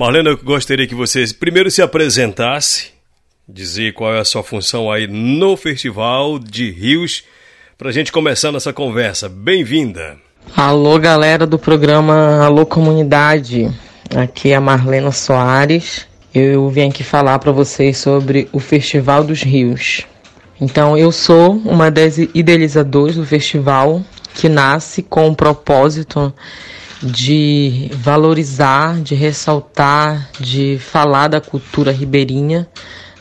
Marlena, 0.00 0.30
eu 0.30 0.38
gostaria 0.38 0.86
que 0.86 0.94
você 0.94 1.26
primeiro 1.38 1.70
se 1.70 1.82
apresentasse, 1.82 2.90
dizer 3.46 3.92
qual 3.92 4.14
é 4.14 4.18
a 4.18 4.24
sua 4.24 4.42
função 4.42 4.90
aí 4.90 5.06
no 5.06 5.58
Festival 5.58 6.38
de 6.38 6.70
Rios, 6.70 7.22
para 7.76 7.90
a 7.90 7.92
gente 7.92 8.10
começar 8.10 8.50
nossa 8.50 8.72
conversa. 8.72 9.28
Bem-vinda! 9.28 10.16
Alô, 10.56 10.98
galera 10.98 11.46
do 11.46 11.58
programa 11.58 12.42
Alô 12.42 12.64
Comunidade. 12.64 13.70
Aqui 14.16 14.52
é 14.52 14.54
a 14.54 14.60
Marlena 14.60 15.12
Soares. 15.12 16.08
Eu 16.34 16.70
vim 16.70 16.88
aqui 16.88 17.04
falar 17.04 17.38
para 17.38 17.52
vocês 17.52 17.98
sobre 17.98 18.48
o 18.52 18.58
Festival 18.58 19.22
dos 19.22 19.42
Rios. 19.42 20.06
Então, 20.58 20.96
eu 20.96 21.12
sou 21.12 21.52
uma 21.52 21.90
das 21.90 22.16
idealizadoras 22.16 23.16
do 23.16 23.26
festival 23.26 24.02
que 24.34 24.48
nasce 24.48 25.02
com 25.02 25.28
o 25.28 25.36
propósito 25.36 26.32
de 27.02 27.90
valorizar, 27.94 29.00
de 29.00 29.14
ressaltar, 29.14 30.30
de 30.38 30.78
falar 30.78 31.28
da 31.28 31.40
cultura 31.40 31.92
ribeirinha, 31.92 32.68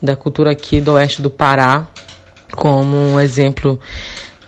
da 0.00 0.14
cultura 0.14 0.52
aqui 0.52 0.80
do 0.80 0.92
oeste 0.92 1.20
do 1.20 1.30
Pará, 1.30 1.88
como 2.52 2.96
um 2.96 3.20
exemplo 3.20 3.80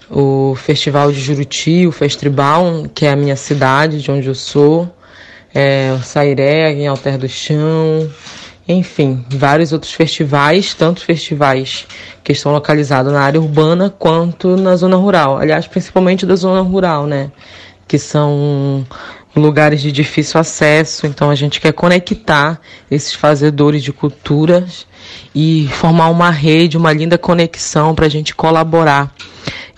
o 0.09 0.55
Festival 0.55 1.11
de 1.11 1.21
Juruti, 1.21 1.87
o 1.87 1.93
Festribal, 1.93 2.87
que 2.95 3.07
é 3.07 3.11
a 3.11 3.17
minha 3.17 3.37
cidade, 3.37 4.01
de 4.01 4.11
onde 4.11 4.29
eu 4.29 4.35
sou, 4.35 4.89
é, 5.53 5.93
o 5.99 6.03
Sairé, 6.03 6.73
em 6.73 6.87
Alter 6.87 7.19
do 7.19 7.29
Chão, 7.29 8.09
enfim, 8.69 9.25
vários 9.29 9.73
outros 9.73 9.93
festivais, 9.93 10.75
tantos 10.75 11.03
festivais 11.03 11.87
que 12.23 12.33
estão 12.33 12.53
localizados 12.53 13.13
na 13.13 13.21
área 13.21 13.41
urbana 13.41 13.95
quanto 13.97 14.57
na 14.57 14.77
zona 14.77 14.97
rural. 14.97 15.39
Aliás, 15.39 15.67
principalmente 15.67 16.27
da 16.27 16.35
zona 16.35 16.61
rural, 16.61 17.07
né? 17.07 17.31
Que 17.87 17.99
são 17.99 18.87
lugares 19.35 19.83
de 19.83 19.93
difícil 19.93 20.41
acesso, 20.41 21.07
então 21.07 21.31
a 21.31 21.35
gente 21.35 21.61
quer 21.61 21.73
conectar 21.73 22.61
esses 22.91 23.13
fazedores 23.13 23.83
de 23.83 23.93
culturas 23.93 24.87
e 25.35 25.69
formar 25.73 26.09
uma 26.09 26.31
rede, 26.31 26.77
uma 26.77 26.93
linda 26.93 27.19
conexão 27.19 27.95
para 27.95 28.07
a 28.07 28.09
gente 28.09 28.35
colaborar 28.35 29.15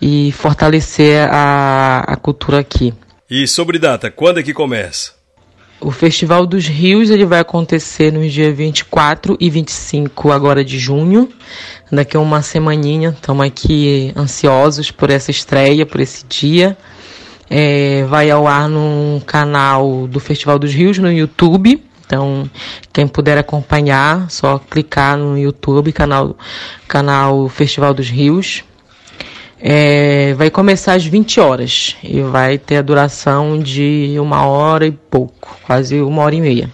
e 0.00 0.32
fortalecer 0.32 1.28
a, 1.30 2.04
a 2.06 2.16
cultura 2.16 2.60
aqui. 2.60 2.94
E 3.28 3.46
sobre 3.46 3.78
data, 3.78 4.10
quando 4.10 4.38
é 4.38 4.42
que 4.42 4.54
começa? 4.54 5.18
O 5.80 5.92
Festival 5.92 6.44
dos 6.44 6.66
Rios 6.66 7.08
ele 7.08 7.24
vai 7.24 7.38
acontecer 7.38 8.12
nos 8.12 8.32
dias 8.32 8.56
24 8.56 9.36
e 9.38 9.48
25 9.48 10.32
agora 10.32 10.64
de 10.64 10.78
junho. 10.78 11.28
Daqui 11.90 12.16
a 12.16 12.20
uma 12.20 12.42
semaninha, 12.42 13.10
estamos 13.10 13.46
aqui 13.46 14.12
ansiosos 14.16 14.90
por 14.90 15.08
essa 15.08 15.30
estreia, 15.30 15.86
por 15.86 16.00
esse 16.00 16.24
dia. 16.26 16.76
É, 17.50 18.04
vai 18.04 18.30
ao 18.30 18.46
ar 18.46 18.68
no 18.68 19.20
canal 19.26 20.06
do 20.06 20.20
Festival 20.20 20.58
dos 20.58 20.72
Rios 20.72 20.98
no 20.98 21.10
YouTube. 21.10 21.82
Então, 22.04 22.50
quem 22.92 23.06
puder 23.06 23.36
acompanhar, 23.36 24.30
só 24.30 24.58
clicar 24.58 25.16
no 25.16 25.36
YouTube, 25.36 25.92
canal, 25.92 26.36
canal 26.86 27.48
Festival 27.48 27.92
dos 27.92 28.08
Rios. 28.08 28.64
É, 29.60 30.34
vai 30.34 30.50
começar 30.50 30.94
às 30.94 31.04
20 31.04 31.40
horas 31.40 31.96
e 32.02 32.20
vai 32.22 32.58
ter 32.58 32.76
a 32.76 32.82
duração 32.82 33.58
de 33.58 34.16
uma 34.18 34.46
hora 34.46 34.86
e 34.86 34.92
pouco, 34.92 35.58
quase 35.66 36.00
uma 36.00 36.22
hora 36.22 36.34
e 36.34 36.40
meia. 36.40 36.70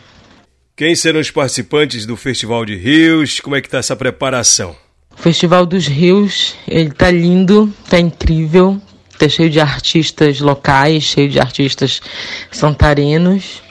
Quem 0.77 0.95
serão 0.95 1.21
os 1.21 1.31
participantes 1.31 2.05
do 2.05 2.17
Festival 2.17 2.65
de 2.65 2.77
Rios? 2.77 3.41
Como 3.41 3.57
é 3.57 3.61
que 3.61 3.69
está 3.69 3.79
essa 3.79 3.97
preparação? 3.97 4.77
O 5.17 5.23
Festival 5.23 5.65
dos 5.65 5.87
Rios, 5.87 6.57
ele 6.67 6.91
tá 6.91 7.11
lindo, 7.11 7.73
tá 7.89 7.99
incrível, 7.99 8.81
tá 9.19 9.29
cheio 9.29 9.51
de 9.51 9.61
artistas 9.61 10.41
locais, 10.41 11.03
cheio 11.03 11.29
de 11.29 11.39
artistas 11.39 12.01
santarenos. 12.51 13.63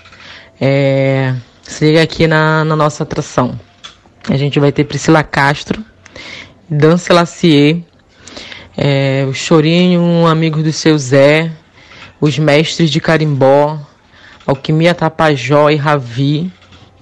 É, 0.60 1.34
se 1.62 1.86
liga 1.86 2.02
aqui 2.02 2.28
na, 2.28 2.64
na 2.64 2.76
nossa 2.76 3.04
atração. 3.04 3.60
A 4.30 4.38
gente 4.38 4.60
vai 4.60 4.72
ter 4.72 4.86
Priscila 4.86 5.24
Castro, 5.24 5.84
Dan 6.70 6.96
Lacier, 7.10 7.82
é, 8.78 9.26
o 9.28 9.34
Chorinho, 9.34 10.02
um 10.02 10.26
amigo 10.26 10.64
do 10.64 10.72
seu 10.72 10.98
Zé, 10.98 11.52
os 12.22 12.40
mestres 12.40 12.90
de 12.90 13.00
Carimbó, 13.00 13.80
Alquimia 14.46 14.96
Tapajó 14.96 15.70
e 15.70 15.76
Ravi. 15.76 16.52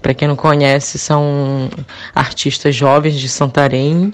Para 0.01 0.16
quem 0.16 0.28
não 0.28 0.35
conhece, 0.35 0.97
são 0.97 1.69
artistas 2.13 2.75
jovens 2.75 3.19
de 3.19 3.30
Santarém. 3.30 4.12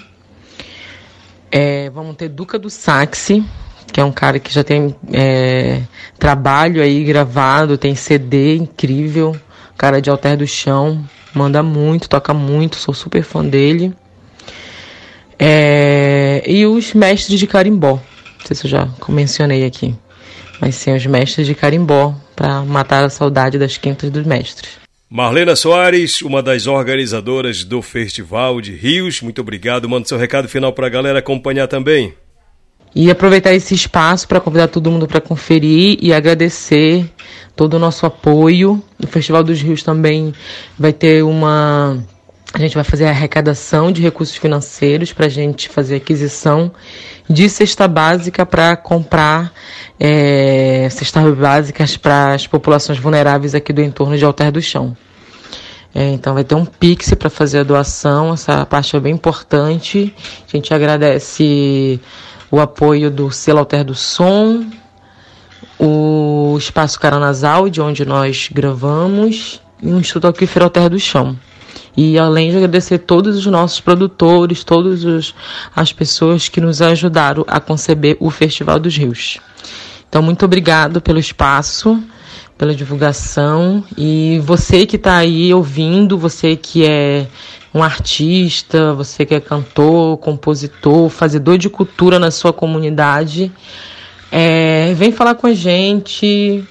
É, 1.50 1.90
vamos 1.90 2.18
ter 2.18 2.28
Duca 2.28 2.60
do 2.60 2.70
Saxe, 2.70 3.44
que 3.92 4.00
é 4.00 4.04
um 4.04 4.12
cara 4.12 4.40
que 4.40 4.54
já 4.54 4.64
tem 4.64 4.96
é, 5.12 5.82
trabalho 6.20 6.82
aí 6.82 7.04
gravado, 7.04 7.78
tem 7.78 7.96
CD 7.96 8.56
incrível, 8.56 9.36
cara 9.78 10.02
de 10.02 10.10
Alter 10.10 10.38
do 10.38 10.48
Chão, 10.48 11.04
manda 11.34 11.64
muito, 11.64 12.10
toca 12.10 12.34
muito, 12.34 12.76
sou 12.76 12.94
super 12.94 13.24
fã 13.24 13.44
dele. 13.44 13.94
É, 15.40 16.44
e 16.48 16.66
os 16.66 16.94
mestres 16.94 17.40
de 17.40 17.46
carimbó. 17.46 17.94
Não 18.40 18.46
sei 18.46 18.56
se 18.56 18.66
eu 18.66 18.72
já 18.72 18.90
mencionei 19.08 19.66
aqui. 19.66 19.96
Mas 20.60 20.76
sim, 20.76 20.96
os 20.96 21.06
mestres 21.06 21.46
de 21.46 21.54
carimbó, 21.54 22.16
para 22.36 22.64
matar 22.64 23.04
a 23.04 23.10
saudade 23.10 23.60
das 23.60 23.78
quintas 23.78 24.10
dos 24.10 24.26
mestres. 24.26 24.72
Marlena 25.10 25.56
Soares, 25.56 26.22
uma 26.22 26.44
das 26.44 26.68
organizadoras 26.68 27.64
do 27.64 27.82
Festival 27.82 28.60
de 28.60 28.74
Rios, 28.74 29.22
muito 29.22 29.40
obrigado. 29.40 29.88
Manda 29.88 30.08
seu 30.08 30.18
recado 30.18 30.50
final 30.50 30.74
para 30.74 30.88
a 30.88 30.90
galera 30.90 31.20
acompanhar 31.20 31.68
também. 31.68 32.14
E 33.00 33.12
aproveitar 33.12 33.54
esse 33.54 33.76
espaço 33.76 34.28
para 34.28 34.40
convidar 34.40 34.70
todo 34.70 34.90
mundo 34.90 35.06
para 35.06 35.22
conferir 35.22 36.00
e 36.02 36.12
agradecer 36.12 37.08
todo 37.56 37.76
o 37.76 37.80
nosso 37.80 38.08
apoio. 38.08 38.84
O 38.98 39.06
Festival 39.06 39.44
dos 39.44 39.62
Rios 39.62 39.84
também 39.84 40.34
vai 40.80 40.92
ter 40.92 41.24
uma 41.24 42.04
a 42.52 42.58
gente 42.58 42.74
vai 42.74 42.84
fazer 42.84 43.06
a 43.06 43.10
arrecadação 43.10 43.92
de 43.92 44.02
recursos 44.02 44.36
financeiros 44.36 45.14
para 45.14 45.28
a 45.28 45.30
gente 45.30 45.70
fazer 45.70 45.98
aquisição 45.98 46.72
de 47.30 47.48
cesta 47.50 47.88
básica 47.88 48.48
para 48.48 48.76
comprar 48.76 49.54
é, 50.00 50.88
cestas 50.90 51.38
básicas 51.38 51.98
para 51.98 52.34
as 52.34 52.48
populações 52.48 52.98
vulneráveis 52.98 53.54
aqui 53.54 53.72
do 53.72 53.82
entorno 53.84 54.18
de 54.18 54.26
Alter 54.26 54.52
do 54.52 54.60
Chão. 54.60 54.98
É, 55.94 56.10
então 56.14 56.34
vai 56.34 56.44
ter 56.44 56.56
um 56.56 56.66
Pix 56.66 57.14
para 57.14 57.30
fazer 57.30 57.60
a 57.60 57.64
doação, 57.64 58.34
essa 58.34 58.66
parte 58.66 58.96
é 58.96 59.00
bem 59.00 59.14
importante. 59.14 60.16
A 60.52 60.58
gente 60.58 60.74
agradece 60.74 62.02
o 62.50 62.60
apoio 62.60 63.12
do 63.12 63.32
Selo 63.32 63.60
Alter 63.60 63.84
do 63.84 63.96
Som, 63.96 64.66
o 65.80 66.56
Espaço 66.58 67.00
Caranasal, 67.00 67.70
de 67.70 67.82
onde 67.82 68.06
nós 68.06 68.50
gravamos, 68.52 69.62
e 69.82 69.88
o 69.88 70.00
Instituto 70.00 70.28
Aquífero 70.28 70.66
Alter 70.66 70.90
do 70.90 71.00
Chão. 71.00 71.38
E 71.96 72.18
além 72.18 72.52
de 72.52 72.58
agradecer 72.58 73.00
todos 73.00 73.38
os 73.38 73.46
nossos 73.48 73.80
produtores, 73.80 74.64
todas 74.64 75.34
as 75.76 75.92
pessoas 75.92 76.48
que 76.48 76.62
nos 76.62 76.82
ajudaram 76.82 77.44
a 77.48 77.60
conceber 77.60 78.18
o 78.20 78.30
Festival 78.30 78.80
dos 78.80 78.96
Rios. 78.96 79.40
Então, 80.08 80.22
muito 80.22 80.46
obrigado 80.46 81.02
pelo 81.02 81.20
espaço, 81.20 82.02
pela 82.58 82.74
divulgação. 82.74 83.84
E 83.98 84.40
você 84.44 84.86
que 84.86 84.96
está 84.96 85.18
aí 85.18 85.54
ouvindo, 85.54 86.18
você 86.18 86.56
que 86.56 86.86
é 86.86 87.28
um 87.78 87.84
artista, 87.84 88.94
você 88.94 89.26
que 89.26 89.36
é 89.36 89.40
cantor, 89.40 90.18
compositor, 90.18 91.10
fazedor 91.10 91.58
de 91.58 91.70
cultura 91.70 92.18
na 92.18 92.32
sua 92.32 92.52
comunidade, 92.52 93.52
é, 94.32 94.94
vem 94.96 95.12
falar 95.12 95.36
com 95.36 95.46
a 95.46 95.54
gente, 95.54 96.64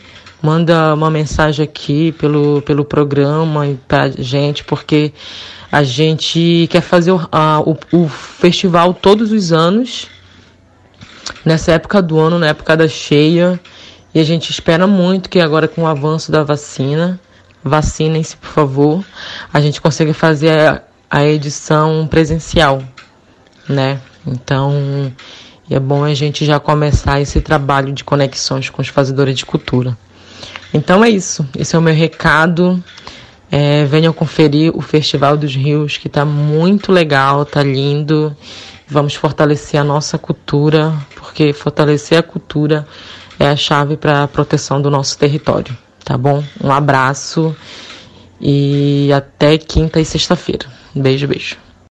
manda 0.43 0.93
uma 0.95 1.11
mensagem 1.11 1.63
aqui 1.63 2.13
pelo, 2.13 2.61
pelo 2.63 2.85
programa 2.85 3.69
e 3.69 3.77
pra 3.87 4.09
gente, 4.09 4.65
porque 4.65 5.13
a 5.71 5.85
gente 5.85 6.67
quer 6.71 6.81
fazer 6.81 7.13
o, 7.13 7.29
a, 7.31 7.61
o, 7.61 7.77
o 7.93 8.09
festival 8.09 8.93
todos 8.93 9.31
os 9.31 9.53
anos, 9.53 10.09
nessa 11.45 11.73
época 11.73 12.03
do 12.03 12.19
ano, 12.19 12.39
na 12.39 12.49
época 12.49 12.77
da 12.77 12.89
cheia, 12.89 13.61
e 14.13 14.19
a 14.19 14.25
gente 14.25 14.51
espera 14.51 14.87
muito 14.87 15.31
que 15.31 15.39
agora 15.39 15.69
com 15.69 15.83
o 15.83 15.87
avanço 15.87 16.33
da 16.33 16.43
vacina, 16.43 17.21
vacinem-se 17.63 18.37
por 18.37 18.49
favor, 18.49 19.05
a 19.53 19.61
gente 19.61 19.81
consiga 19.81 20.13
fazer 20.13 20.83
a, 21.17 21.25
edição 21.25 22.07
presencial, 22.07 22.83
né? 23.69 24.01
Então, 24.27 25.13
é 25.71 25.81
bom 25.81 26.05
a 26.05 26.15
gente 26.15 26.45
já 26.45 26.61
começar 26.61 27.21
esse 27.21 27.41
trabalho 27.41 27.93
de 27.93 28.05
conexões 28.05 28.69
com 28.69 28.83
os 28.83 28.89
fazedores 28.89 29.37
de 29.37 29.47
cultura. 29.47 29.97
Então 30.75 31.03
é 31.03 31.09
isso. 31.09 31.49
Esse 31.59 31.75
é 31.75 31.79
o 31.79 31.83
meu 31.83 31.95
recado. 31.95 32.83
É, 33.51 33.85
venham 33.87 34.13
conferir 34.13 34.77
o 34.77 34.81
Festival 34.81 35.37
dos 35.37 35.55
Rios, 35.55 35.97
que 35.97 36.07
está 36.07 36.25
muito 36.25 36.93
legal, 36.93 37.45
tá 37.45 37.63
lindo. 37.63 38.37
Vamos 38.87 39.15
fortalecer 39.15 39.81
a 39.81 39.85
nossa 39.85 40.19
cultura, 40.19 40.93
porque 41.15 41.53
fortalecer 41.53 42.19
a 42.19 42.23
cultura 42.23 42.87
é 43.39 43.49
a 43.49 43.57
chave 43.57 43.97
para 43.97 44.25
a 44.25 44.29
proteção 44.29 44.83
do 44.83 44.91
nosso 44.91 45.17
território. 45.17 45.77
Tá 46.05 46.17
bom? 46.19 46.45
Um 46.63 46.71
abraço 46.71 47.57
e 48.41 49.11
até 49.13 49.57
quinta 49.59 49.99
e 49.99 50.05
sexta-feira. 50.05 50.76
Beijo, 50.97 51.29
beijo. 51.29 51.66